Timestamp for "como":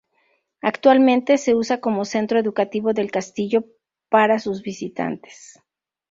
1.79-2.05